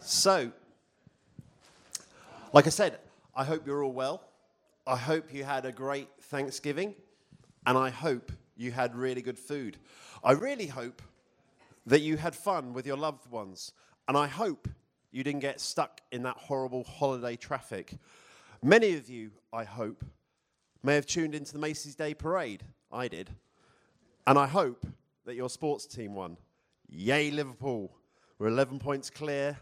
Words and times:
So, 0.00 0.50
like 2.54 2.66
I 2.66 2.70
said, 2.70 2.98
I 3.34 3.44
hope 3.44 3.66
you're 3.66 3.84
all 3.84 3.92
well. 3.92 4.22
I 4.86 4.96
hope 4.96 5.32
you 5.32 5.44
had 5.44 5.66
a 5.66 5.72
great 5.72 6.08
Thanksgiving, 6.22 6.94
and 7.66 7.76
I 7.76 7.90
hope 7.90 8.32
you 8.56 8.72
had 8.72 8.96
really 8.96 9.20
good 9.20 9.38
food. 9.38 9.76
I 10.24 10.32
really 10.32 10.66
hope 10.66 11.02
that 11.86 12.00
you 12.00 12.16
had 12.16 12.34
fun 12.34 12.72
with 12.72 12.86
your 12.86 12.96
loved 12.96 13.30
ones, 13.30 13.72
and 14.08 14.16
I 14.16 14.26
hope 14.26 14.68
you 15.12 15.22
didn't 15.22 15.40
get 15.40 15.60
stuck 15.60 16.00
in 16.10 16.22
that 16.22 16.36
horrible 16.36 16.84
holiday 16.84 17.36
traffic. 17.36 17.92
Many 18.62 18.94
of 18.94 19.10
you, 19.10 19.30
I 19.52 19.64
hope, 19.64 20.02
may 20.82 20.94
have 20.94 21.06
tuned 21.06 21.34
into 21.34 21.52
the 21.52 21.58
Macy's 21.58 21.94
Day 21.94 22.14
Parade. 22.14 22.62
I 22.90 23.08
did. 23.08 23.28
And 24.26 24.38
I 24.38 24.46
hope 24.46 24.86
that 25.26 25.34
your 25.34 25.50
sports 25.50 25.84
team 25.84 26.14
won. 26.14 26.38
Yay, 26.88 27.30
Liverpool. 27.30 27.92
We're 28.38 28.48
11 28.48 28.78
points 28.78 29.10
clear. 29.10 29.58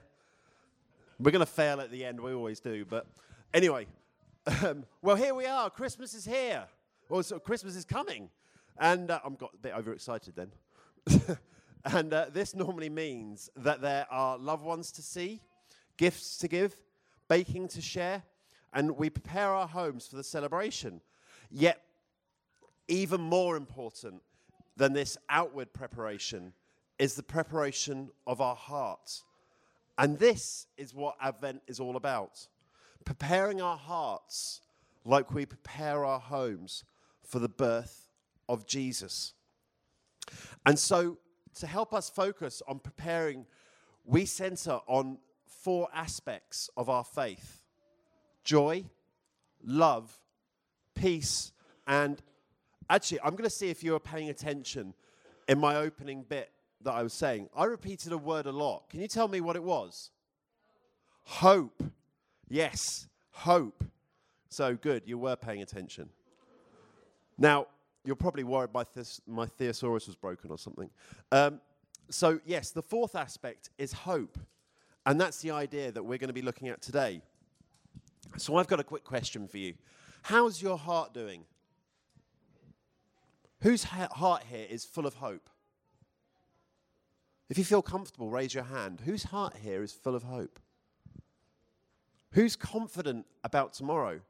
We're 1.21 1.33
going 1.33 1.41
to 1.41 1.47
fail 1.47 1.81
at 1.81 1.91
the 1.91 2.05
end, 2.05 2.21
we 2.21 2.33
always 2.33 2.61
do. 2.61 2.85
But 2.85 3.07
anyway, 3.53 3.87
um, 4.65 4.85
well, 5.03 5.17
here 5.17 5.35
we 5.35 5.47
are. 5.47 5.69
Christmas 5.69 6.15
is 6.15 6.25
here. 6.25 6.65
Well, 7.09 7.23
so 7.23 7.41
Christmas 7.41 7.75
is 7.75 7.85
coming. 7.85 8.31
And 8.79 9.11
uh, 9.11 9.19
I'm 9.25 9.35
got 9.35 9.51
a 9.55 9.57
bit 9.57 9.73
overexcited 9.75 10.35
then. 10.37 11.39
and 11.85 12.13
uh, 12.13 12.27
this 12.33 12.55
normally 12.55 12.89
means 12.89 13.51
that 13.57 13.81
there 13.81 14.07
are 14.11 14.39
loved 14.39 14.65
ones 14.65 14.93
to 14.93 15.03
see, 15.03 15.41
gifts 15.97 16.39
to 16.39 16.49
give, 16.49 16.77
baking 17.29 17.69
to 17.69 17.81
share, 17.81 18.23
and 18.73 18.97
we 18.97 19.11
prepare 19.11 19.49
our 19.49 19.67
homes 19.67 20.07
for 20.07 20.17
the 20.17 20.23
celebration. 20.23 21.01
Yet, 21.51 21.83
even 22.87 23.21
more 23.21 23.57
important 23.57 24.23
than 24.77 24.93
this 24.93 25.19
outward 25.29 25.73
preparation 25.73 26.53
is 26.99 27.15
the 27.15 27.23
preparation 27.23 28.11
of 28.27 28.41
our 28.41 28.55
hearts. 28.55 29.25
And 29.99 30.19
this 30.19 30.69
is 30.77 30.95
what 30.95 31.17
Advent 31.21 31.63
is 31.67 31.81
all 31.81 31.97
about 31.97 32.47
preparing 33.05 33.61
our 33.61 33.77
hearts 33.77 34.61
like 35.05 35.33
we 35.33 35.47
prepare 35.47 36.05
our 36.05 36.21
homes 36.21 36.85
for 37.23 37.39
the 37.39 37.49
birth 37.49 38.09
of 38.49 38.67
Jesus. 38.67 39.33
And 40.67 40.79
so, 40.79 41.19
to 41.61 41.67
help 41.67 41.93
us 41.93 42.11
focus 42.11 42.63
on 42.69 42.79
preparing, 42.79 43.47
we 44.05 44.25
center 44.27 44.81
on 44.87 45.19
four 45.47 45.89
aspects 45.93 46.71
of 46.77 46.89
our 46.89 47.05
faith 47.05 47.63
joy, 48.45 48.85
love, 49.65 50.19
peace, 50.95 51.53
and 51.87 52.23
actually, 52.89 53.21
I'm 53.21 53.33
going 53.33 53.45
to 53.45 53.51
see 53.51 53.71
if 53.71 53.83
you 53.83 53.95
are 53.95 54.01
paying 54.01 54.29
attention 54.29 54.95
in 55.49 55.59
my 55.59 55.77
opening 55.77 56.25
bit 56.29 56.51
that 56.83 56.93
I 56.93 57.03
was 57.03 57.13
saying. 57.13 57.49
I 57.57 57.65
repeated 57.65 58.13
a 58.13 58.19
word 58.19 58.47
a 58.47 58.53
lot. 58.53 58.89
Can 58.91 59.01
you 59.01 59.09
tell 59.09 59.29
me 59.29 59.41
what 59.41 59.57
it 59.57 59.63
was? 59.63 60.11
Hope. 61.25 61.83
Yes, 62.49 63.07
hope. 63.31 63.85
So 64.49 64.75
good, 64.77 65.03
you 65.07 65.19
were 65.19 65.37
paying 65.37 65.63
attention. 65.63 66.09
Now, 67.37 67.67
you're 68.05 68.17
probably 68.17 68.45
worried 68.45 68.71
my, 68.73 68.85
thes- 68.85 69.21
my 69.27 69.47
thesaurus 69.47 70.07
was 70.07 70.17
broken 70.17 70.51
or 70.51 70.59
something. 70.59 70.89
Um, 71.31 71.61
so, 72.11 72.41
yes, 72.47 72.71
the 72.71 72.83
fourth 72.83 73.15
aspect 73.15 73.71
is 73.77 73.93
hope. 73.93 74.39
And 75.05 75.21
that's 75.21 75.41
the 75.41 75.51
idea 75.51 75.93
that 75.93 76.03
we're 76.03 76.19
going 76.19 76.29
to 76.29 76.35
be 76.35 76.43
looking 76.43 76.69
at 76.69 76.81
today. 76.81 77.21
So, 78.37 78.57
I've 78.57 78.67
got 78.67 78.81
a 78.81 78.85
quick 78.85 79.05
question 79.05 79.47
for 79.47 79.59
you. 79.59 79.75
How's 80.23 80.63
your 80.63 80.79
heart 80.79 81.13
doing? 81.13 81.45
Whose 83.61 83.85
ha- 83.85 84.09
heart 84.11 84.45
here 84.49 84.67
is 84.69 84.85
full 84.85 85.07
of 85.07 85.15
hope? 85.15 85.49
If 87.49 87.57
you 87.57 87.65
feel 87.65 87.83
comfortable, 87.83 88.31
raise 88.31 88.53
your 88.53 88.65
hand. 88.65 89.03
Whose 89.05 89.25
heart 89.25 89.55
here 89.63 89.83
is 89.83 89.93
full 89.93 90.15
of 90.15 90.25
hope? 90.25 90.59
Who's 92.33 92.57
confident 92.57 93.27
about 93.43 93.73
tomorrow? 93.73 94.21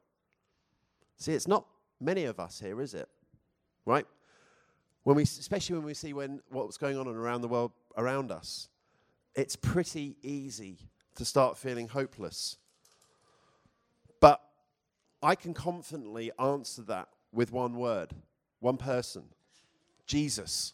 See, 1.17 1.33
it's 1.33 1.49
not 1.49 1.67
many 2.01 2.25
of 2.25 2.39
us 2.39 2.61
here, 2.61 2.81
is 2.81 2.95
it? 2.95 3.09
Right? 3.85 4.07
When 5.03 5.17
we, 5.17 5.25
especially 5.25 5.77
when 5.77 5.85
we 5.85 5.95
see 5.95 6.13
when, 6.13 6.41
what's 6.51 6.77
going 6.77 6.97
on 6.97 7.09
around 7.09 7.41
the 7.41 7.49
world 7.49 7.73
around 7.97 8.31
us, 8.31 8.69
it's 9.35 9.57
pretty 9.57 10.17
easy 10.23 10.79
to 11.17 11.25
start 11.25 11.57
feeling 11.57 11.89
hopeless. 11.89 12.59
But 14.21 14.41
I 15.23 15.35
can 15.35 15.55
confidently 15.55 16.31
answer 16.39 16.83
that 16.83 17.09
with 17.33 17.51
one 17.51 17.77
word, 17.77 18.15
one 18.61 18.77
person 18.77 19.25
Jesus. 20.07 20.73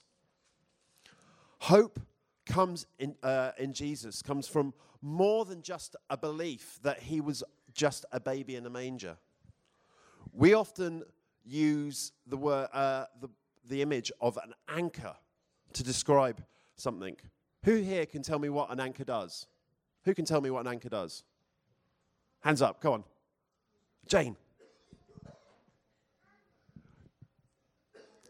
Hope 1.60 1.98
comes 2.46 2.86
in, 2.98 3.14
uh, 3.22 3.52
in 3.58 3.72
Jesus 3.72 4.22
comes 4.22 4.46
from 4.46 4.74
more 5.00 5.44
than 5.44 5.62
just 5.62 5.96
a 6.10 6.16
belief 6.16 6.78
that 6.82 7.00
he 7.00 7.20
was 7.20 7.42
just 7.74 8.04
a 8.12 8.20
baby 8.20 8.56
in 8.56 8.66
a 8.66 8.70
manger. 8.70 9.16
We 10.32 10.54
often 10.54 11.02
use 11.44 12.12
the, 12.26 12.36
word, 12.36 12.68
uh, 12.72 13.06
the, 13.20 13.28
the 13.68 13.82
image 13.82 14.10
of 14.20 14.38
an 14.38 14.54
anchor 14.68 15.14
to 15.74 15.82
describe 15.82 16.42
something. 16.76 17.16
Who 17.64 17.76
here 17.76 18.06
can 18.06 18.22
tell 18.22 18.38
me 18.38 18.48
what 18.48 18.70
an 18.70 18.80
anchor 18.80 19.04
does? 19.04 19.46
Who 20.04 20.14
can 20.14 20.24
tell 20.24 20.40
me 20.40 20.50
what 20.50 20.60
an 20.60 20.72
anchor 20.72 20.88
does? 20.88 21.24
Hands 22.40 22.60
up, 22.60 22.80
come 22.80 22.92
on. 22.92 23.04
Jane. 24.06 24.36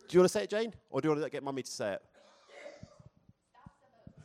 Do 0.09 0.19
you 0.19 0.21
want 0.21 0.31
to 0.31 0.39
say 0.39 0.45
it, 0.45 0.51
Jane? 0.51 0.73
Or 0.91 1.01
do 1.01 1.09
you 1.09 1.11
want 1.11 1.25
to 1.25 1.31
get 1.31 1.43
mummy 1.43 1.63
to 1.63 1.71
say 1.71 1.95
it? 1.95 2.03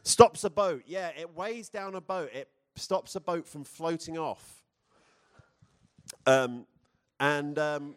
Stops 0.10 0.44
a 0.44 0.50
boat. 0.50 0.82
Yeah, 0.88 1.12
it 1.16 1.36
weighs 1.36 1.70
down 1.70 1.94
a 1.94 2.02
boat. 2.02 2.32
It 2.34 2.50
stops 2.76 3.16
a 3.16 3.20
boat 3.20 3.48
from 3.48 3.64
floating 3.64 4.18
off. 4.18 4.64
Um, 6.26 6.66
and, 7.20 7.60
um, 7.60 7.96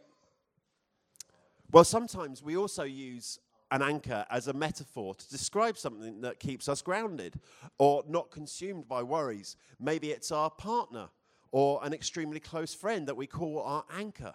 well, 1.71 1.85
sometimes 1.85 2.43
we 2.43 2.55
also 2.55 2.83
use 2.83 3.39
an 3.71 3.81
anchor 3.81 4.27
as 4.29 4.47
a 4.47 4.53
metaphor 4.53 5.15
to 5.15 5.31
describe 5.31 5.79
something 5.79 6.21
that 6.21 6.39
keeps 6.39 6.69
us 6.69 6.83
grounded 6.83 7.41
or 7.79 8.05
not 8.07 8.31
consumed 8.31 8.87
by 8.87 9.03
worries. 9.03 9.57
Maybe 9.81 10.11
it's 10.11 10.31
our 10.31 10.51
partner 10.51 11.09
or 11.51 11.81
an 11.83 11.95
extremely 11.95 12.41
close 12.41 12.75
friend 12.75 13.09
that 13.09 13.17
we 13.17 13.27
call 13.27 13.63
our 13.63 13.85
anchor. 13.91 14.35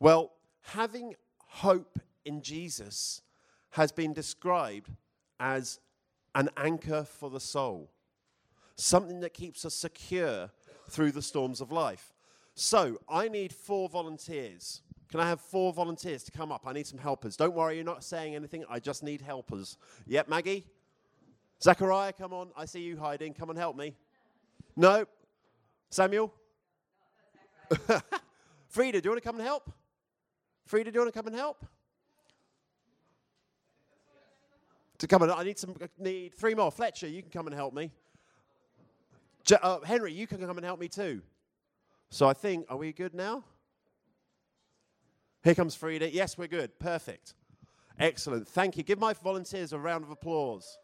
Well, 0.00 0.32
having 0.62 1.16
hope 1.48 1.98
in 2.24 2.40
Jesus 2.40 3.20
has 3.72 3.92
been 3.92 4.14
described 4.14 4.88
as 5.38 5.78
an 6.34 6.48
anchor 6.56 7.04
for 7.04 7.30
the 7.30 7.40
soul, 7.40 7.90
something 8.76 9.20
that 9.20 9.34
keeps 9.34 9.64
us 9.64 9.74
secure 9.74 10.50
through 10.88 11.12
the 11.12 11.22
storms 11.22 11.60
of 11.60 11.72
life. 11.72 12.12
So, 12.54 12.98
I 13.08 13.28
need 13.28 13.52
four 13.52 13.88
volunteers. 13.88 14.82
Can 15.10 15.20
I 15.20 15.28
have 15.28 15.40
four 15.40 15.72
volunteers 15.72 16.22
to 16.24 16.32
come 16.32 16.50
up? 16.52 16.62
I 16.66 16.72
need 16.72 16.86
some 16.86 16.98
helpers. 16.98 17.36
Don't 17.36 17.54
worry, 17.54 17.76
you're 17.76 17.84
not 17.84 18.04
saying 18.04 18.34
anything. 18.34 18.64
I 18.68 18.78
just 18.78 19.02
need 19.02 19.20
helpers. 19.20 19.76
Yep, 20.06 20.28
Maggie? 20.28 20.66
Zachariah, 21.62 22.12
come 22.12 22.32
on. 22.32 22.50
I 22.56 22.64
see 22.64 22.80
you 22.80 22.96
hiding. 22.96 23.34
Come 23.34 23.50
and 23.50 23.58
help 23.58 23.76
me. 23.76 23.94
No? 24.76 25.06
Samuel? 25.90 26.32
Frida, 28.68 29.00
do 29.00 29.06
you 29.06 29.10
want 29.10 29.22
to 29.22 29.26
come 29.26 29.36
and 29.36 29.44
help? 29.44 29.70
Frida, 30.64 30.90
do 30.90 30.94
you 30.94 31.00
want 31.02 31.12
to 31.12 31.18
come 31.18 31.26
and 31.26 31.36
help? 31.36 31.64
To 35.02 35.08
come 35.08 35.22
and 35.22 35.32
I 35.32 35.42
need 35.42 35.58
some. 35.58 35.74
Need 35.98 36.32
three 36.36 36.54
more. 36.54 36.70
Fletcher, 36.70 37.08
you 37.08 37.22
can 37.22 37.32
come 37.32 37.48
and 37.48 37.56
help 37.56 37.74
me. 37.74 37.90
Uh, 39.60 39.80
Henry, 39.80 40.12
you 40.12 40.28
can 40.28 40.38
come 40.38 40.56
and 40.56 40.64
help 40.64 40.78
me 40.78 40.86
too. 40.86 41.22
So 42.10 42.28
I 42.28 42.34
think, 42.34 42.66
are 42.68 42.76
we 42.76 42.92
good 42.92 43.12
now? 43.12 43.42
Here 45.42 45.56
comes 45.56 45.74
Frida. 45.74 46.12
Yes, 46.12 46.38
we're 46.38 46.46
good. 46.46 46.78
Perfect. 46.78 47.34
Excellent. 47.98 48.46
Thank 48.46 48.76
you. 48.76 48.84
Give 48.84 49.00
my 49.00 49.12
volunteers 49.12 49.72
a 49.72 49.78
round 49.78 50.04
of 50.04 50.10
applause. 50.10 50.78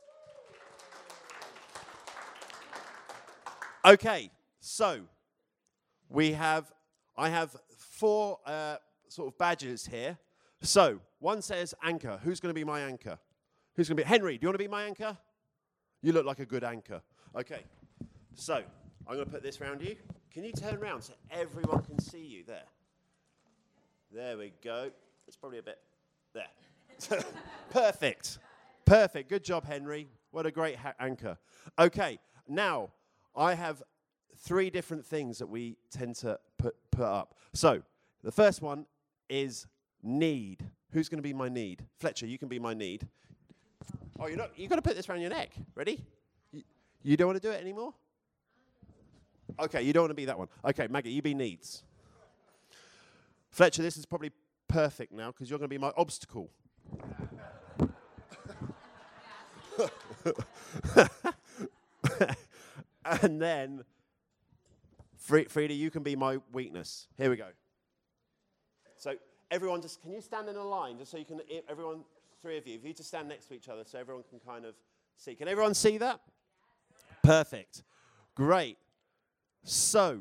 Okay, 3.85 4.33
so 4.59 5.03
we 6.09 6.33
have, 6.33 6.73
I 7.17 7.29
have 7.29 7.55
four 7.77 8.41
uh, 8.45 8.79
sort 9.07 9.29
of 9.29 9.39
badges 9.39 9.87
here. 9.87 10.19
So 10.61 10.99
one 11.21 11.41
says 11.41 11.73
anchor. 11.85 12.19
Who's 12.25 12.41
going 12.41 12.51
to 12.51 12.59
be 12.59 12.65
my 12.65 12.81
anchor? 12.81 13.17
Who's 13.79 13.87
going 13.87 13.99
to 13.99 14.03
be 14.03 14.09
Henry? 14.09 14.37
Do 14.37 14.43
you 14.43 14.49
want 14.49 14.55
to 14.55 14.65
be 14.65 14.67
my 14.67 14.83
anchor? 14.83 15.17
You 16.03 16.13
look 16.13 16.27
like 16.27 16.41
a 16.41 16.45
good 16.45 16.65
anchor. 16.65 17.01
Okay, 17.39 17.61
so 18.35 18.57
I'm 19.07 19.15
going 19.15 19.25
to 19.25 19.31
put 19.31 19.45
this 19.45 19.61
around 19.61 19.83
you. 19.83 19.95
Can 20.35 20.43
you 20.43 20.51
turn 20.51 20.75
around 20.79 21.03
so 21.03 21.13
everyone 21.31 21.85
can 21.85 21.97
see 22.01 22.19
you 22.19 22.43
there? 22.45 22.65
There 24.13 24.37
we 24.37 24.53
go. 24.65 24.91
It's 25.29 25.37
probably 25.37 25.61
a 25.61 25.63
bit 25.63 25.79
there. 26.35 27.21
Perfect. 27.71 28.41
Perfect. 28.85 29.29
Good 29.29 29.45
job, 29.45 29.65
Henry. 29.65 30.09
What 30.33 30.45
a 30.45 30.51
great 30.51 30.75
ha- 30.75 30.95
anchor. 30.99 31.39
Okay, 31.79 32.19
now 32.49 32.91
I 33.37 33.55
have 33.55 33.85
three 34.39 34.71
different 34.71 35.07
things 35.07 35.39
that 35.39 35.49
we 35.49 35.77
tend 35.93 36.17
to 36.17 36.41
put, 36.59 36.75
put 36.91 37.07
up. 37.07 37.37
So 37.55 37.83
the 38.25 38.33
first 38.33 38.61
one 38.61 38.87
is 39.29 39.69
need. 40.03 40.69
Who's 40.91 41.09
going 41.09 41.19
to 41.19 41.23
be 41.23 41.33
my 41.33 41.49
need? 41.49 41.85
Fletcher, 42.01 42.27
you 42.27 42.39
can 42.39 42.49
be 42.49 42.59
my 42.59 42.75
need. 42.75 43.07
Oh, 44.19 44.27
you're 44.27 44.37
not. 44.37 44.51
You've 44.57 44.71
got 44.71 44.77
to 44.77 44.83
put 44.83 44.97
this 44.97 45.09
around 45.09 45.21
your 45.21 45.31
neck. 45.31 45.53
Ready? 45.75 46.05
You, 46.53 46.63
you 47.03 47.17
don't 47.17 47.29
want 47.29 47.41
to 47.41 47.49
do 47.49 47.53
it 47.53 47.61
anymore? 47.61 47.95
Okay, 49.61 49.83
you 49.83 49.93
don't 49.93 50.03
want 50.03 50.11
to 50.11 50.15
be 50.15 50.25
that 50.25 50.39
one. 50.39 50.49
Okay, 50.65 50.89
Maggie, 50.89 51.11
you 51.11 51.23
be 51.23 51.35
needs. 51.35 51.83
Fletcher, 53.51 53.83
this 53.83 53.97
is 53.97 54.07
probably 54.07 54.31
perfect 54.67 55.13
now 55.13 55.31
because 55.31 55.49
you're 55.51 55.59
going 55.59 55.69
to 55.69 55.75
be 55.75 55.79
my 55.79 55.93
obstacle. 55.97 56.51
and 63.05 63.41
then, 63.41 63.85
Frida, 65.17 65.75
you 65.75 65.91
can 65.91 66.03
be 66.03 66.17
my 66.17 66.39
weakness. 66.53 67.07
Here 67.17 67.31
we 67.31 67.37
go. 67.37 67.49
So, 68.97 69.15
everyone, 69.51 69.81
just 69.81 70.03
can 70.03 70.13
you 70.13 70.21
stand 70.21 70.49
in 70.49 70.57
a 70.57 70.65
line 70.65 70.99
just 70.99 71.11
so 71.11 71.19
you 71.19 71.25
can, 71.25 71.41
everyone, 71.69 72.01
three 72.41 72.57
of 72.59 72.67
you, 72.67 72.75
if 72.77 72.85
you 72.85 72.93
just 72.93 73.09
stand 73.09 73.29
next 73.29 73.47
to 73.47 73.55
each 73.55 73.69
other 73.69 73.83
so 73.85 73.99
everyone 73.99 74.25
can 74.29 74.39
kind 74.41 74.65
of 74.65 74.75
see. 75.17 75.35
Can 75.35 75.49
everyone 75.49 75.75
see 75.75 75.99
that? 75.99 76.21
Perfect. 77.23 77.83
Great. 78.35 78.79
So, 79.65 80.21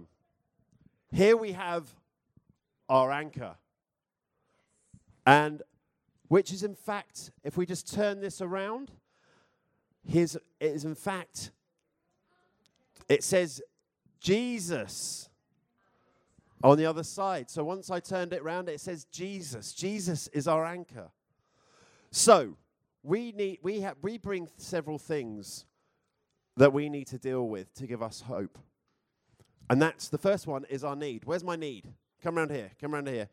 here 1.12 1.38
we 1.38 1.54
have 1.54 1.88
our 2.90 3.12
anchor. 3.12 3.56
And 5.25 5.62
which 6.28 6.52
is, 6.52 6.64
in 6.64 6.75
fact, 6.75 7.31
if 7.44 7.58
we 7.58 7.66
just 7.66 7.94
turn 7.94 8.19
this 8.19 8.42
around, 8.42 8.92
here's, 10.06 10.36
it 10.36 10.44
is, 10.60 10.86
in 10.86 10.96
fact, 10.96 11.52
it 13.08 13.24
says 13.24 13.62
Jesus 14.19 15.30
on 16.64 16.78
the 16.78 16.86
other 16.86 17.04
side. 17.04 17.50
So 17.50 17.64
once 17.64 17.90
I 17.90 18.00
turned 18.00 18.34
it 18.34 18.42
around, 18.42 18.68
it 18.68 18.81
says 18.81 19.06
Jesus. 19.06 19.74
Jesus 19.74 20.28
is 20.30 20.48
our 20.48 20.66
anchor. 20.66 21.10
So 22.12 22.57
we 23.04 23.31
need 23.31 23.59
we 23.62 23.81
have 23.81 23.98
we 24.01 24.18
bring 24.18 24.50
several 24.57 24.98
things 24.98 25.65
that 26.57 26.74
we 26.74 26.89
need 26.89 27.07
to 27.07 27.18
deal 27.18 27.48
with 27.48 27.74
to 27.75 27.88
give 27.88 28.01
us 28.01 28.21
hope. 28.21 28.57
And 29.69 29.81
that's 29.81 30.09
the 30.09 30.18
first 30.18 30.48
one 30.48 30.65
is 30.69 30.83
our 30.83 30.95
need. 30.95 31.25
Where's 31.25 31.44
my 31.44 31.56
need? 31.56 31.94
Come 32.24 32.38
around 32.38 32.51
here. 32.51 32.71
Come 32.81 32.95
around 32.95 33.07
here. 33.07 33.30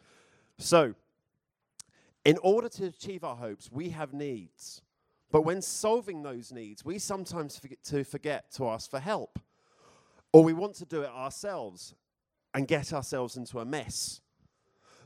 So, 0.59 0.95
in 2.25 2.39
order 2.43 2.69
to 2.71 2.87
achieve 2.87 3.25
our 3.25 3.37
hopes, 3.37 3.71
we 3.73 3.91
have 3.91 4.13
needs. 4.13 4.83
But 5.31 5.43
when 5.43 5.63
solving 5.63 6.23
those 6.23 6.53
needs, 6.53 6.85
we 6.85 6.99
sometimes 6.99 7.59
forget 7.59 7.83
to 7.85 8.05
forget 8.05 8.53
to 8.53 8.69
ask 8.69 8.91
for 8.91 9.01
help. 9.01 9.39
Or 10.33 10.45
we 10.45 10.53
want 10.53 10.75
to 10.77 10.85
do 10.85 11.03
it 11.03 11.11
ourselves 11.11 11.95
and 12.53 12.69
get 12.69 12.93
ourselves 12.93 13.37
into 13.37 13.59
a 13.59 13.65
mess. 13.65 14.21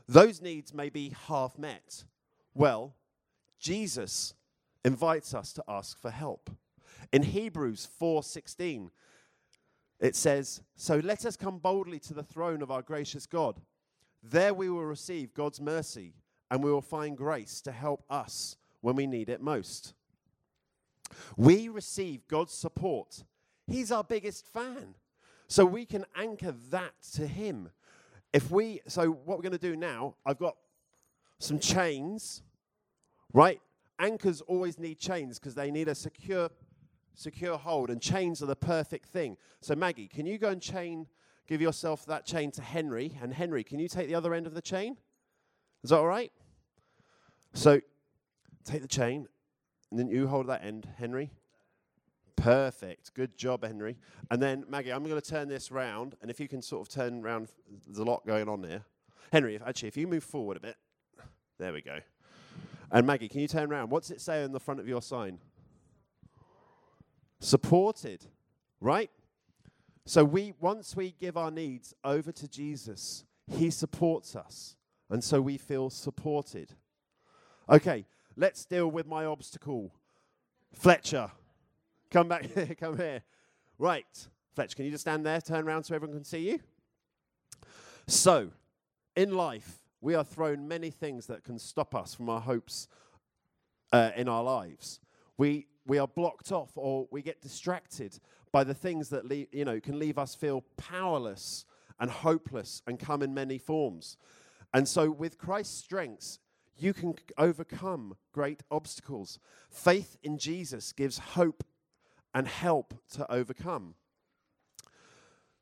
Those 0.07 0.41
needs 0.41 0.73
may 0.73 0.89
be 0.89 1.15
half 1.27 1.57
met. 1.57 2.03
Well, 2.53 2.95
Jesus 3.59 4.33
invites 4.83 5.33
us 5.33 5.53
to 5.53 5.63
ask 5.67 5.99
for 5.99 6.11
help. 6.11 6.49
In 7.11 7.23
Hebrews 7.23 7.85
4:16, 7.85 8.91
it 9.99 10.15
says, 10.15 10.61
"So 10.75 10.97
let 10.97 11.25
us 11.25 11.35
come 11.35 11.59
boldly 11.59 11.99
to 11.99 12.13
the 12.13 12.23
throne 12.23 12.61
of 12.61 12.71
our 12.71 12.81
gracious 12.81 13.25
God. 13.25 13.61
There 14.23 14.53
we 14.53 14.69
will 14.69 14.85
receive 14.85 15.33
God's 15.33 15.59
mercy, 15.59 16.15
and 16.49 16.63
we 16.63 16.71
will 16.71 16.81
find 16.81 17.17
grace 17.17 17.61
to 17.61 17.71
help 17.71 18.03
us 18.09 18.57
when 18.81 18.95
we 18.95 19.07
need 19.07 19.29
it 19.29 19.41
most." 19.41 19.93
We 21.35 21.67
receive 21.69 22.27
God's 22.27 22.53
support. 22.53 23.23
He's 23.67 23.91
our 23.91 24.03
biggest 24.03 24.45
fan. 24.45 24.95
So 25.47 25.65
we 25.65 25.85
can 25.85 26.05
anchor 26.15 26.51
that 26.51 27.01
to 27.13 27.25
him. 27.25 27.71
If 28.31 28.51
we 28.51 28.81
so 28.87 29.09
what 29.09 29.37
we're 29.37 29.43
going 29.43 29.51
to 29.51 29.57
do 29.57 29.75
now, 29.75 30.15
I've 30.23 30.37
got 30.37 30.57
some 31.39 31.59
chains, 31.59 32.43
right? 33.33 33.61
Anchors 33.97 34.41
always 34.41 34.79
need 34.79 34.99
chains 34.99 35.39
because 35.39 35.55
they 35.55 35.71
need 35.71 35.87
a 35.87 35.95
secure 35.95 36.49
secure 37.19 37.57
hold, 37.57 37.89
and 37.89 38.01
chains 38.01 38.41
are 38.41 38.45
the 38.45 38.55
perfect 38.55 39.05
thing. 39.07 39.37
So, 39.61 39.75
Maggie, 39.75 40.07
can 40.07 40.25
you 40.25 40.37
go 40.37 40.49
and 40.49 40.61
chain, 40.61 41.07
give 41.47 41.61
yourself 41.61 42.05
that 42.05 42.25
chain 42.25 42.49
to 42.51 42.61
Henry? 42.61 43.17
And 43.21 43.33
Henry, 43.33 43.63
can 43.63 43.77
you 43.77 43.87
take 43.87 44.07
the 44.07 44.15
other 44.15 44.33
end 44.33 44.47
of 44.47 44.53
the 44.53 44.61
chain? 44.61 44.97
Is 45.83 45.89
that 45.89 45.97
all 45.97 46.07
right? 46.07 46.31
So, 47.53 47.81
take 48.63 48.81
the 48.81 48.87
chain, 48.87 49.27
and 49.91 49.99
then 49.99 50.07
you 50.07 50.27
hold 50.27 50.47
that 50.47 50.63
end, 50.63 50.87
Henry. 50.97 51.31
Perfect. 52.35 53.13
Good 53.13 53.37
job, 53.37 53.65
Henry. 53.65 53.97
And 54.31 54.41
then, 54.41 54.63
Maggie, 54.69 54.93
I'm 54.93 55.03
going 55.03 55.19
to 55.19 55.29
turn 55.29 55.49
this 55.49 55.71
round, 55.71 56.15
and 56.21 56.31
if 56.31 56.39
you 56.39 56.47
can 56.47 56.61
sort 56.61 56.87
of 56.87 56.93
turn 56.93 57.21
around, 57.21 57.49
there's 57.85 57.97
a 57.97 58.03
lot 58.03 58.25
going 58.25 58.47
on 58.47 58.63
here. 58.63 58.83
Henry, 59.33 59.55
if, 59.55 59.61
actually, 59.61 59.89
if 59.89 59.97
you 59.97 60.07
move 60.07 60.23
forward 60.23 60.55
a 60.55 60.61
bit, 60.61 60.77
there 61.57 61.73
we 61.73 61.81
go. 61.81 61.99
And 62.91 63.05
Maggie, 63.05 63.29
can 63.29 63.39
you 63.39 63.47
turn 63.47 63.71
around? 63.71 63.89
What's 63.89 64.11
it 64.11 64.21
say 64.21 64.43
on 64.43 64.51
the 64.51 64.59
front 64.59 64.79
of 64.79 64.87
your 64.87 65.01
sign? 65.01 65.39
supported, 67.39 68.25
right? 68.81 69.09
So 70.05 70.23
we 70.23 70.53
once 70.59 70.95
we 70.95 71.15
give 71.19 71.37
our 71.37 71.51
needs 71.51 71.93
over 72.03 72.31
to 72.31 72.47
Jesus, 72.47 73.25
he 73.47 73.69
supports 73.69 74.35
us. 74.35 74.75
And 75.09 75.23
so 75.23 75.41
we 75.41 75.57
feel 75.57 75.89
supported. 75.89 76.73
Okay, 77.67 78.05
let's 78.35 78.65
deal 78.65 78.89
with 78.89 79.07
my 79.07 79.25
obstacle. 79.25 79.91
Fletcher, 80.73 81.31
come 82.11 82.27
back 82.27 82.45
here, 82.45 82.75
come 82.79 82.97
here. 82.97 83.23
Right, 83.77 84.27
Fletcher, 84.53 84.75
can 84.75 84.85
you 84.85 84.91
just 84.91 85.01
stand 85.01 85.25
there, 85.25 85.41
turn 85.41 85.67
around 85.67 85.83
so 85.83 85.95
everyone 85.95 86.17
can 86.17 86.25
see 86.25 86.49
you? 86.49 86.59
So, 88.07 88.49
in 89.15 89.35
life, 89.35 89.79
we 90.01 90.15
are 90.15 90.23
thrown 90.23 90.67
many 90.67 90.89
things 90.89 91.27
that 91.27 91.43
can 91.43 91.59
stop 91.59 91.93
us 91.93 92.13
from 92.15 92.29
our 92.29 92.41
hopes 92.41 92.87
uh, 93.91 94.11
in 94.15 94.27
our 94.27 94.43
lives. 94.43 94.99
We 95.37 95.67
we 95.85 95.97
are 95.97 96.07
blocked 96.07 96.51
off 96.51 96.71
or 96.75 97.07
we 97.09 97.21
get 97.21 97.41
distracted 97.41 98.19
by 98.51 98.63
the 98.63 98.73
things 98.73 99.09
that 99.09 99.47
you 99.51 99.65
know 99.65 99.79
can 99.79 99.97
leave 99.97 100.17
us 100.17 100.35
feel 100.35 100.63
powerless 100.77 101.65
and 101.99 102.09
hopeless 102.09 102.81
and 102.87 102.99
come 102.99 103.21
in 103.21 103.33
many 103.33 103.57
forms. 103.57 104.17
And 104.73 104.87
so 104.87 105.09
with 105.09 105.37
Christ's 105.37 105.77
strengths, 105.77 106.39
you 106.77 106.93
can 106.93 107.15
overcome 107.37 108.15
great 108.31 108.63
obstacles. 108.71 109.39
Faith 109.69 110.17
in 110.23 110.37
Jesus 110.37 110.93
gives 110.93 111.17
hope 111.17 111.63
and 112.33 112.47
help 112.47 112.93
to 113.13 113.29
overcome. 113.31 113.95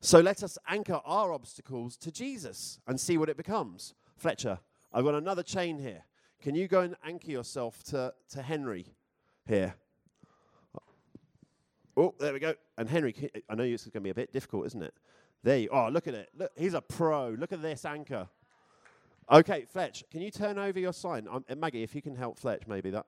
So 0.00 0.20
let 0.20 0.44
us 0.44 0.58
anchor 0.68 1.00
our 1.04 1.32
obstacles 1.32 1.96
to 1.98 2.12
Jesus 2.12 2.78
and 2.86 3.00
see 3.00 3.18
what 3.18 3.28
it 3.28 3.36
becomes. 3.36 3.94
Fletcher, 4.18 4.58
I've 4.92 5.04
got 5.04 5.14
another 5.14 5.42
chain 5.42 5.78
here. 5.78 6.02
Can 6.42 6.54
you 6.54 6.68
go 6.68 6.80
and 6.80 6.96
anchor 7.04 7.30
yourself 7.30 7.82
to, 7.84 8.12
to 8.30 8.42
Henry 8.42 8.86
here? 9.46 9.74
Oh, 11.96 12.14
there 12.18 12.32
we 12.32 12.40
go. 12.40 12.54
And 12.76 12.88
Henry, 12.88 13.14
I 13.48 13.54
know 13.54 13.64
this 13.64 13.82
is 13.82 13.88
going 13.88 14.02
to 14.02 14.06
be 14.06 14.10
a 14.10 14.14
bit 14.14 14.32
difficult, 14.32 14.66
isn't 14.66 14.82
it? 14.82 14.94
There 15.42 15.58
you 15.58 15.68
Oh, 15.72 15.88
look 15.88 16.06
at 16.06 16.14
it. 16.14 16.30
Look, 16.36 16.52
he's 16.56 16.74
a 16.74 16.80
pro. 16.80 17.30
Look 17.30 17.52
at 17.52 17.62
this 17.62 17.84
anchor. 17.84 18.28
Okay, 19.30 19.66
Fletch, 19.70 20.04
can 20.10 20.20
you 20.20 20.30
turn 20.30 20.58
over 20.58 20.78
your 20.78 20.92
sign? 20.92 21.28
Um, 21.30 21.44
Maggie, 21.56 21.82
if 21.82 21.94
you 21.94 22.02
can 22.02 22.16
help 22.16 22.38
Fletch, 22.38 22.62
maybe 22.66 22.90
that. 22.90 23.06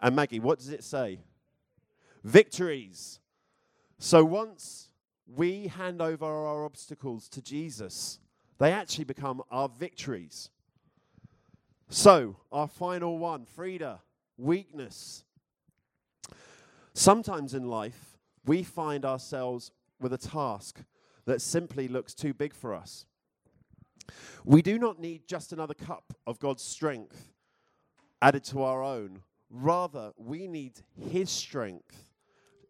And 0.00 0.14
Maggie, 0.14 0.40
what 0.40 0.58
does 0.58 0.68
it 0.68 0.84
say? 0.84 1.20
Victories. 2.22 3.20
So 3.98 4.24
once 4.24 4.90
we 5.26 5.68
hand 5.68 6.00
over 6.02 6.24
our 6.24 6.64
obstacles 6.64 7.28
to 7.30 7.42
Jesus, 7.42 8.18
they 8.58 8.72
actually 8.72 9.04
become 9.04 9.42
our 9.50 9.68
victories. 9.68 10.50
So, 11.88 12.36
our 12.50 12.68
final 12.68 13.18
one 13.18 13.44
Frida, 13.44 14.00
weakness. 14.36 15.24
Sometimes 16.92 17.54
in 17.54 17.68
life, 17.68 18.16
we 18.44 18.62
find 18.62 19.04
ourselves 19.04 19.70
with 20.00 20.12
a 20.12 20.18
task 20.18 20.80
that 21.24 21.40
simply 21.40 21.88
looks 21.88 22.14
too 22.14 22.34
big 22.34 22.54
for 22.54 22.74
us. 22.74 23.06
We 24.44 24.60
do 24.60 24.78
not 24.78 25.00
need 25.00 25.26
just 25.26 25.52
another 25.52 25.74
cup 25.74 26.12
of 26.26 26.38
God's 26.38 26.62
strength 26.62 27.32
added 28.20 28.44
to 28.44 28.62
our 28.62 28.82
own. 28.82 29.22
Rather, 29.50 30.12
we 30.16 30.46
need 30.46 30.80
His 31.10 31.30
strength 31.30 32.10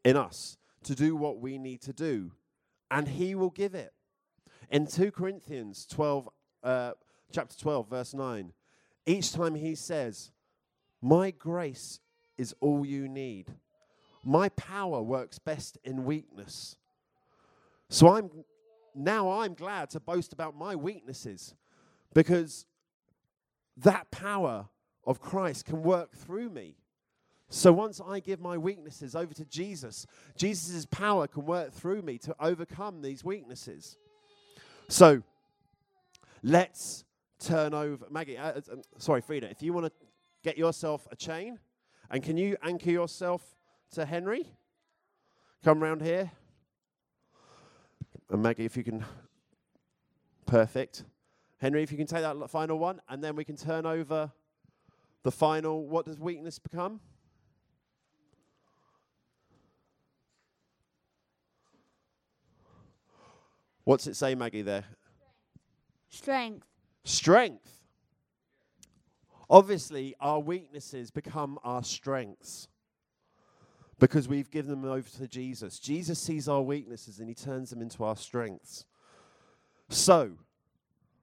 in 0.05 0.17
us 0.17 0.57
to 0.85 0.95
do 0.95 1.17
what 1.17 1.41
we 1.41 1.59
need 1.59 1.81
to 1.83 1.93
do, 1.93 2.31
and 2.95 3.09
He 3.09 3.35
will 3.35 3.51
give 3.51 3.75
it. 3.75 3.93
In 4.71 4.87
2 4.87 5.11
Corinthians 5.11 5.85
12, 5.87 6.29
uh, 6.63 6.93
chapter 7.33 7.59
12, 7.59 7.91
verse 7.91 8.15
9, 8.15 8.53
each 9.05 9.33
time 9.33 9.57
he 9.57 9.75
says, 9.75 10.31
My 11.03 11.33
grace 11.33 11.99
is 12.39 12.55
all 12.61 12.87
you 12.87 13.09
need. 13.09 13.53
My 14.25 14.49
power 14.51 15.03
works 15.03 15.41
best 15.41 15.77
in 15.85 16.05
weakness. 16.05 16.77
So 17.91 18.15
I'm 18.15 18.31
now 18.95 19.41
I'm 19.41 19.55
glad 19.55 19.91
to 19.91 20.01
boast 20.01 20.33
about 20.33 20.57
my 20.57 20.77
weaknesses 20.77 21.55
because 22.15 22.65
that 23.77 24.11
power 24.13 24.69
of 25.05 25.21
Christ 25.21 25.67
can 25.67 25.83
work 25.83 26.15
through 26.17 26.49
me. 26.49 26.77
So 27.49 27.73
once 27.73 28.01
I 28.05 28.21
give 28.21 28.41
my 28.41 28.59
weaknesses 28.59 29.15
over 29.15 29.33
to 29.35 29.45
Jesus, 29.45 30.07
Jesus' 30.37 30.87
power 30.87 31.27
can 31.27 31.47
work 31.47 31.73
through 31.73 32.03
me 32.03 32.19
to 32.19 32.35
overcome 32.41 33.03
these 33.03 33.25
weaknesses. 33.25 33.97
So 34.89 35.23
let's 36.43 37.05
turn 37.39 37.75
over. 37.75 38.07
Maggie, 38.11 38.39
uh, 38.39 38.53
uh, 38.53 38.61
sorry, 38.99 39.21
Frida, 39.21 39.51
if 39.51 39.63
you 39.63 39.73
want 39.73 39.87
to 39.87 39.93
get 40.43 40.59
yourself 40.59 41.07
a 41.11 41.17
chain, 41.17 41.59
and 42.11 42.23
can 42.23 42.37
you 42.37 42.57
anchor 42.63 42.91
yourself 42.91 43.55
to 43.95 44.05
Henry. 44.05 44.49
Come 45.63 45.83
round 45.83 46.03
here. 46.03 46.31
And 48.31 48.43
Maggie, 48.43 48.65
if 48.65 48.77
you 48.77 48.83
can. 48.83 49.05
Perfect. 50.47 51.05
Henry, 51.59 51.83
if 51.83 51.91
you 51.91 51.97
can 51.97 52.07
take 52.07 52.23
that 52.23 52.51
final 52.51 52.79
one, 52.79 53.01
and 53.09 53.23
then 53.23 53.37
we 53.37 53.45
can 53.45 53.57
turn 53.57 53.87
over 53.87 54.33
the 55.23 55.31
final. 55.31 55.87
What 55.87 56.07
does 56.07 56.19
weakness 56.19 56.59
become? 56.59 57.01
What's 63.85 64.07
it 64.07 64.17
say, 64.17 64.35
Maggie, 64.35 64.63
there? 64.63 64.85
Strength. 66.09 66.67
Strength. 67.05 67.71
Obviously, 69.51 70.15
our 70.21 70.41
weaknesses 70.41 71.11
become 71.11 71.59
our 71.63 71.85
strengths 71.85 72.69
because 73.99 74.27
we've 74.27 74.51
given 74.51 74.71
them 74.71 74.91
over 74.91 75.09
to 75.09 75.29
Jesus. 75.29 75.79
Jesus 75.79 76.19
sees 76.19 76.49
our 76.49 76.63
weaknesses 76.63 77.21
and 77.21 77.29
he 77.29 77.35
turns 77.35 77.71
them 77.71 77.83
into 77.83 78.05
our 78.05 78.17
strengths. 78.17 78.87
So, 79.91 80.33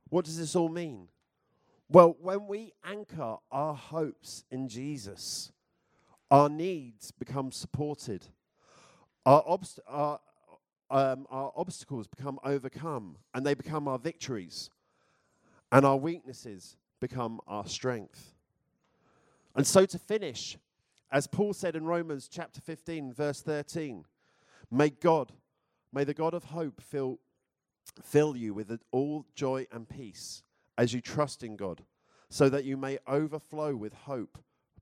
what 0.10 0.26
does 0.26 0.38
this 0.38 0.56
all 0.56 0.70
mean? 0.70 1.08
Well, 1.90 2.16
when 2.22 2.48
we 2.48 2.74
anchor 2.86 3.38
our 3.52 3.74
hopes 3.74 4.44
in 4.52 4.70
Jesus, 4.70 5.52
our 6.30 6.48
needs 6.48 7.12
become 7.12 7.52
supported. 7.52 8.28
Our, 9.26 9.44
obst- 9.44 9.80
our, 9.88 10.20
um, 10.92 11.26
our 11.32 11.52
obstacles 11.56 12.08
become 12.08 12.38
overcome 12.44 13.16
and 13.34 13.46
they 13.46 13.54
become 13.54 13.88
our 13.88 13.98
victories. 13.98 14.70
And 15.72 15.86
our 15.86 15.96
weaknesses 15.96 16.76
become 17.00 17.40
our 17.48 17.66
strength. 17.66 18.34
And 19.56 19.66
so 19.66 19.86
to 19.86 19.98
finish, 19.98 20.58
as 21.12 21.28
Paul 21.28 21.54
said 21.54 21.76
in 21.76 21.86
Romans 21.86 22.28
chapter 22.32 22.60
15, 22.60 23.14
verse 23.14 23.42
13, 23.42 24.06
may 24.70 24.90
God, 24.90 25.32
may 25.94 26.04
the 26.04 26.14
God 26.14 26.34
of 26.34 26.46
hope 26.46 26.82
fill, 26.82 27.20
fill 28.04 28.36
you 28.36 28.54
with 28.54 28.78
all 28.92 29.26
joy 29.34 29.66
and 29.72 29.88
peace 29.88 30.44
as 30.78 30.94
you 30.94 31.00
trust 31.02 31.42
in 31.44 31.56
God, 31.56 31.84
so 32.30 32.50
that 32.50 32.66
you 32.66 32.76
may 32.76 32.98
overflow 33.08 33.76
with 33.76 33.94
hope 33.94 34.38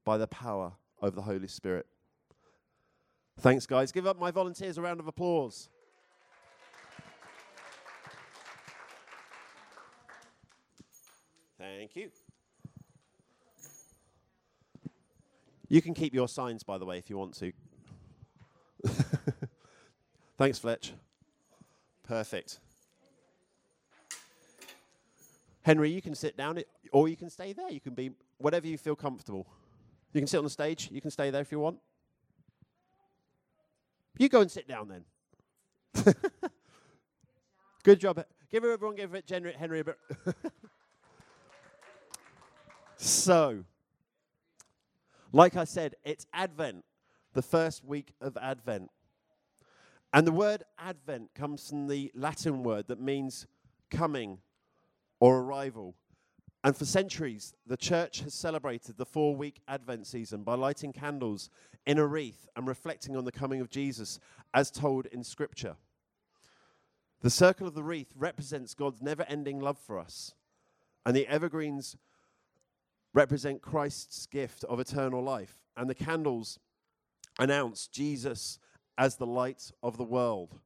by 0.06 0.18
the 0.18 0.28
power 0.28 0.74
of 1.02 1.14
the 1.14 1.22
Holy 1.22 1.48
Spirit. 1.48 1.86
Thanks, 3.40 3.66
guys. 3.66 3.92
Give 3.92 4.06
up 4.06 4.20
my 4.20 4.32
volunteers 4.32 4.78
a 4.78 4.82
round 4.82 5.00
of 5.00 5.08
applause. 5.08 5.70
Thank 11.60 11.96
you. 11.98 12.10
You 15.68 15.82
can 15.82 15.94
keep 15.94 16.14
your 16.14 16.30
signs, 16.30 16.64
by 16.64 16.78
the 16.78 16.86
way, 16.86 16.98
if 16.98 17.10
you 17.10 17.18
want 17.18 17.34
to. 17.36 17.52
Thanks, 20.38 20.58
Fletch. 20.58 20.94
Perfect. 22.04 22.60
Henry, 25.64 25.92
you 25.92 26.02
can 26.02 26.16
sit 26.16 26.38
down, 26.38 26.60
or 26.94 27.10
you 27.10 27.18
can 27.18 27.30
stay 27.30 27.52
there. 27.52 27.70
You 27.70 27.82
can 27.82 27.94
be 27.94 28.12
whatever 28.38 28.66
you 28.66 28.78
feel 28.78 28.96
comfortable. 28.96 29.46
You 30.14 30.22
can 30.22 30.28
sit 30.28 30.38
on 30.38 30.46
the 30.46 30.50
stage. 30.50 30.90
You 30.92 31.02
can 31.02 31.12
stay 31.12 31.30
there 31.30 31.42
if 31.42 31.52
you 31.52 31.60
want. 31.60 31.78
You 34.18 34.30
go 34.30 34.40
and 34.42 34.50
sit 34.50 34.68
down 34.68 34.88
then. 34.88 36.06
Good 37.84 38.00
job. 38.00 38.24
Give 38.50 38.64
everyone, 38.64 38.96
give 38.96 39.14
it 39.14 39.30
Henry 39.30 39.82
a 39.82 39.84
bit. 39.84 39.98
So, 43.02 43.64
like 45.32 45.56
I 45.56 45.64
said, 45.64 45.96
it's 46.04 46.28
Advent, 46.34 46.84
the 47.32 47.42
first 47.42 47.86
week 47.86 48.12
of 48.20 48.36
Advent. 48.36 48.92
And 50.12 50.28
the 50.28 50.34
word 50.34 50.64
Advent 50.78 51.34
comes 51.34 51.70
from 51.70 51.88
the 51.88 52.12
Latin 52.14 52.62
word 52.62 52.90
that 52.90 53.00
means 53.00 53.48
coming 53.90 54.40
or 55.22 55.40
arrival. 55.40 55.96
And 56.62 56.76
for 56.76 56.84
centuries, 56.84 57.54
the 57.66 57.78
church 57.78 58.20
has 58.20 58.34
celebrated 58.34 58.98
the 58.98 59.06
four 59.06 59.34
week 59.34 59.62
Advent 59.66 60.06
season 60.06 60.44
by 60.44 60.56
lighting 60.56 60.92
candles 60.92 61.50
in 61.86 62.00
a 62.00 62.06
wreath 62.06 62.50
and 62.58 62.68
reflecting 62.68 63.16
on 63.16 63.24
the 63.24 63.32
coming 63.32 63.62
of 63.62 63.70
Jesus 63.70 64.20
as 64.54 64.70
told 64.70 65.06
in 65.06 65.24
Scripture. 65.24 65.78
The 67.22 67.30
circle 67.30 67.66
of 67.66 67.76
the 67.76 67.84
wreath 67.84 68.12
represents 68.18 68.74
God's 68.74 69.02
never 69.02 69.24
ending 69.30 69.62
love 69.62 69.78
for 69.78 69.98
us, 69.98 70.34
and 71.06 71.16
the 71.16 71.28
evergreens 71.28 71.96
represent 73.14 73.62
Christ's 73.62 74.26
gift 74.28 74.64
of 74.66 74.80
eternal 74.80 75.24
life, 75.24 75.60
and 75.76 75.90
the 75.90 75.96
candles 75.96 76.60
announce 77.40 77.88
Jesus 77.88 78.60
as 78.98 79.16
the 79.16 79.26
light 79.26 79.72
of 79.82 79.98
the 79.98 80.04
world. 80.04 80.60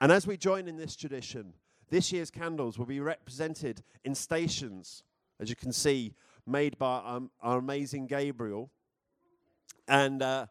And 0.00 0.10
as 0.10 0.26
we 0.26 0.36
join 0.36 0.68
in 0.68 0.76
this 0.76 0.96
tradition, 0.96 1.54
this 1.90 2.10
year's 2.12 2.30
candles 2.30 2.78
will 2.78 2.86
be 2.86 3.00
represented 3.00 3.82
in 4.04 4.14
stations, 4.14 5.04
as 5.38 5.50
you 5.50 5.56
can 5.56 5.72
see, 5.72 6.14
made 6.46 6.78
by 6.78 7.02
um, 7.04 7.30
our 7.40 7.58
amazing 7.58 8.06
Gabriel. 8.06 8.70
And, 9.88 10.22
uh, 10.22 10.46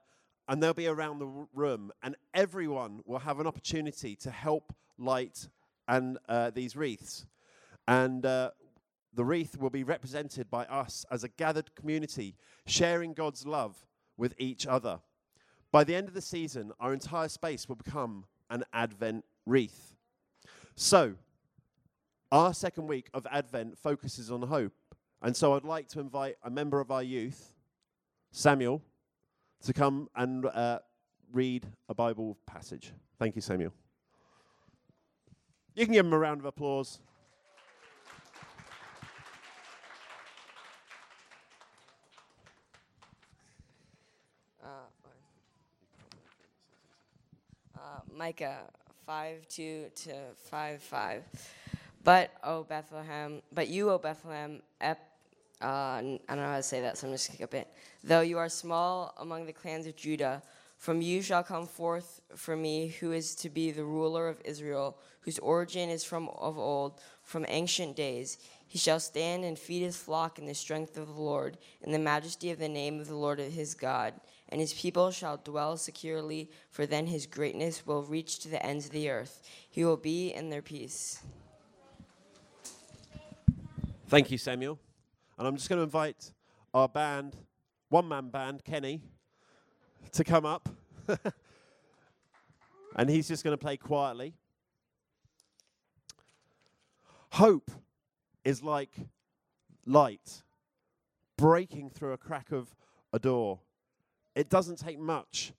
and 0.47 0.61
they'll 0.61 0.73
be 0.73 0.87
around 0.87 1.19
the 1.19 1.47
room, 1.53 1.91
and 2.03 2.15
everyone 2.33 3.01
will 3.05 3.19
have 3.19 3.39
an 3.39 3.47
opportunity 3.47 4.15
to 4.17 4.31
help 4.31 4.73
light 4.97 5.47
and 5.87 6.17
uh, 6.29 6.51
these 6.51 6.75
wreaths. 6.75 7.25
And 7.87 8.25
uh, 8.25 8.51
the 9.13 9.25
wreath 9.25 9.57
will 9.57 9.69
be 9.69 9.83
represented 9.83 10.49
by 10.49 10.65
us 10.65 11.05
as 11.11 11.23
a 11.23 11.29
gathered 11.29 11.75
community, 11.75 12.35
sharing 12.65 13.13
God's 13.13 13.45
love 13.45 13.85
with 14.17 14.33
each 14.37 14.65
other. 14.65 14.99
By 15.71 15.83
the 15.83 15.95
end 15.95 16.07
of 16.07 16.13
the 16.13 16.21
season, 16.21 16.71
our 16.79 16.93
entire 16.93 17.27
space 17.27 17.67
will 17.67 17.75
become 17.75 18.25
an 18.49 18.63
Advent 18.73 19.25
wreath. 19.45 19.95
So, 20.75 21.15
our 22.31 22.53
second 22.53 22.87
week 22.87 23.09
of 23.13 23.27
Advent 23.29 23.77
focuses 23.77 24.31
on 24.31 24.41
hope. 24.43 24.73
And 25.21 25.35
so 25.35 25.53
I'd 25.53 25.63
like 25.63 25.87
to 25.89 25.99
invite 25.99 26.37
a 26.43 26.49
member 26.49 26.79
of 26.79 26.91
our 26.91 27.03
youth, 27.03 27.53
Samuel, 28.31 28.81
to 29.63 29.73
come 29.73 30.09
and 30.15 30.45
uh, 30.45 30.79
read 31.31 31.67
a 31.89 31.93
Bible 31.93 32.37
passage. 32.45 32.93
Thank 33.19 33.35
you, 33.35 33.41
Samuel. 33.41 33.73
You 35.75 35.85
can 35.85 35.93
give 35.93 36.05
him 36.05 36.13
a 36.13 36.17
round 36.17 36.39
of 36.41 36.45
applause. 36.45 36.99
Micah 48.21 48.59
5 49.07 49.47
2 49.49 49.85
to 49.95 50.13
5 50.51 50.79
5. 50.83 51.23
But, 52.03 52.29
O 52.43 52.61
Bethlehem, 52.61 53.41
but 53.51 53.67
you, 53.67 53.89
O 53.89 53.97
Bethlehem, 53.97 54.61
Ep, 54.79 54.99
uh, 55.59 55.65
I 55.65 56.19
don't 56.29 56.37
know 56.37 56.45
how 56.45 56.57
to 56.57 56.61
say 56.61 56.81
that, 56.81 56.99
so 56.99 57.07
I'm 57.07 57.13
just 57.13 57.29
going 57.29 57.37
to 57.37 57.37
skip 57.37 57.55
it. 57.55 57.67
Though 58.03 58.21
you 58.21 58.37
are 58.37 58.47
small 58.47 59.15
among 59.17 59.47
the 59.47 59.53
clans 59.53 59.87
of 59.87 59.95
Judah, 59.95 60.43
from 60.77 61.01
you 61.01 61.23
shall 61.23 61.41
come 61.41 61.65
forth 61.65 62.21
for 62.35 62.55
me 62.55 62.89
who 62.89 63.11
is 63.11 63.33
to 63.37 63.49
be 63.49 63.71
the 63.71 63.85
ruler 63.85 64.27
of 64.27 64.39
Israel, 64.45 64.99
whose 65.21 65.39
origin 65.39 65.89
is 65.89 66.03
from 66.03 66.29
of 66.29 66.59
old, 66.59 67.01
from 67.23 67.43
ancient 67.47 67.95
days. 67.95 68.37
He 68.67 68.77
shall 68.77 68.99
stand 68.99 69.45
and 69.45 69.57
feed 69.57 69.81
his 69.81 69.97
flock 69.97 70.37
in 70.37 70.45
the 70.45 70.53
strength 70.53 70.95
of 70.95 71.07
the 71.07 71.19
Lord, 71.19 71.57
in 71.81 71.91
the 71.91 71.97
majesty 71.97 72.51
of 72.51 72.59
the 72.59 72.69
name 72.69 72.99
of 72.99 73.07
the 73.07 73.15
Lord 73.15 73.39
of 73.39 73.51
his 73.51 73.73
God 73.73 74.13
and 74.51 74.59
his 74.59 74.73
people 74.73 75.11
shall 75.11 75.37
dwell 75.37 75.77
securely, 75.77 76.51
for 76.69 76.85
then 76.85 77.07
his 77.07 77.25
greatness 77.25 77.87
will 77.87 78.03
reach 78.03 78.39
to 78.39 78.49
the 78.49 78.63
ends 78.65 78.87
of 78.87 78.91
the 78.91 79.09
earth. 79.09 79.47
He 79.69 79.85
will 79.85 79.97
be 79.97 80.33
in 80.33 80.49
their 80.49 80.61
peace. 80.61 81.23
Thank 84.07 84.29
you, 84.29 84.37
Samuel. 84.37 84.77
And 85.37 85.47
I'm 85.47 85.55
just 85.55 85.69
going 85.69 85.77
to 85.77 85.83
invite 85.83 86.33
our 86.73 86.89
band, 86.89 87.37
one 87.87 88.09
man 88.09 88.27
band, 88.27 88.65
Kenny, 88.65 89.01
to 90.11 90.25
come 90.25 90.45
up. 90.45 90.67
and 92.97 93.09
he's 93.09 93.29
just 93.29 93.45
going 93.45 93.57
to 93.57 93.61
play 93.61 93.77
quietly. 93.77 94.33
Hope 97.29 97.71
is 98.43 98.61
like 98.61 98.93
light 99.85 100.43
breaking 101.37 101.89
through 101.89 102.11
a 102.11 102.17
crack 102.17 102.51
of 102.51 102.75
a 103.13 103.19
door 103.19 103.59
it 104.35 104.49
doesn't 104.49 104.77
take 104.77 104.99
much 104.99 105.53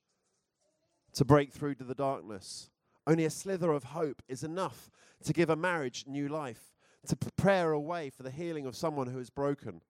to 1.14 1.24
break 1.24 1.52
through 1.52 1.74
to 1.76 1.84
the 1.84 1.94
darkness. 1.94 2.70
Only 3.06 3.24
a 3.24 3.30
slither 3.30 3.72
of 3.72 3.84
hope 3.84 4.22
is 4.28 4.42
enough 4.42 4.90
to 5.24 5.32
give 5.32 5.50
a 5.50 5.56
marriage 5.56 6.04
new 6.06 6.28
life, 6.28 6.72
to 7.06 7.16
prepare 7.16 7.72
a 7.72 7.80
way 7.80 8.10
for 8.10 8.22
the 8.22 8.30
healing 8.30 8.66
of 8.66 8.76
someone 8.76 9.08
who 9.08 9.18
is 9.18 9.30
broken, 9.30 9.82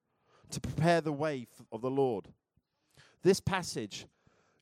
to 0.51 0.61
prepare 0.61 1.01
the 1.01 1.13
way 1.13 1.47
of 1.71 1.81
the 1.81 1.91
Lord. 1.91 2.29
This 3.23 3.41
passage 3.41 4.07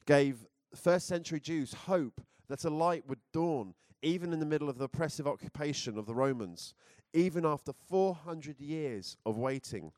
gave 0.07 0.47
first 0.75 1.07
century 1.07 1.41
Jews 1.41 1.73
hope 1.73 2.21
that 2.49 2.65
a 2.65 2.71
light 2.71 3.07
would 3.09 3.21
dawn 3.33 3.75
even 4.03 4.33
in 4.33 4.41
the 4.41 4.47
middle 4.47 4.69
of 4.69 4.79
the 4.79 4.85
oppressive 4.85 5.27
occupation 5.27 5.99
of 5.99 6.07
the 6.07 6.15
Romans, 6.15 6.75
even 7.13 7.45
after 7.45 7.73
400 7.73 8.61
years 8.61 9.17
of 9.27 9.37
waiting. 9.37 9.93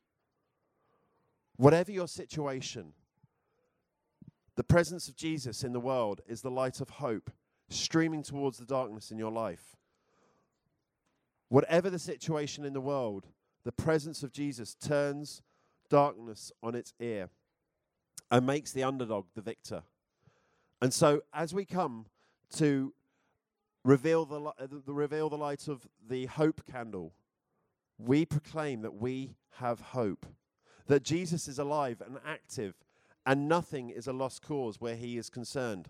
Whatever 1.57 1.93
your 1.93 2.09
situation, 2.09 2.93
The 4.57 4.65
presence 4.65 5.09
of 5.09 5.17
Jesus 5.17 5.65
in 5.65 5.73
the 5.73 5.81
world 5.81 6.21
is 6.27 6.43
the 6.43 6.51
light 6.51 6.81
of 6.81 6.91
hope 6.91 7.31
streaming 7.69 8.23
towards 8.23 8.59
the 8.59 8.67
darkness 8.67 9.11
in 9.11 9.19
your 9.19 9.31
life. 9.31 9.77
Whatever 11.49 11.91
the 11.91 11.99
situation 11.99 12.65
in 12.65 12.73
the 12.73 12.81
world, 12.81 13.27
the 13.65 13.73
presence 13.73 14.23
of 14.23 14.33
Jesus 14.33 14.75
turns 14.75 15.43
darkness 15.89 16.53
on 16.63 16.75
its 16.75 16.95
ear 17.01 17.29
and 18.31 18.47
makes 18.47 18.73
the 18.73 18.83
underdog 18.83 19.27
the 19.35 19.43
victor. 19.43 19.83
And 20.81 20.93
so, 20.93 21.23
as 21.33 21.55
we 21.55 21.65
come 21.65 22.07
to 22.57 22.93
reveal 23.85 24.25
the, 24.25 24.53
the 24.67 24.93
reveal 24.93 25.29
the 25.29 25.37
light 25.37 25.69
of 25.69 25.87
the 26.09 26.27
hope 26.27 26.63
candle, 26.71 27.13
we 27.99 28.25
proclaim 28.25 28.83
that 28.83 28.95
we 28.95 29.35
have 29.59 29.81
hope, 29.81 30.27
that 30.87 31.03
Jesus 31.03 31.47
is 31.47 31.59
alive 31.59 32.03
and 32.05 32.19
active, 32.27 32.75
and 33.25 33.49
nothing 33.49 33.91
is 33.91 34.07
a 34.07 34.13
lost 34.13 34.43
cause 34.43 34.81
where 34.81 34.97
he 34.97 35.17
is 35.17 35.31
concerned. 35.31 35.89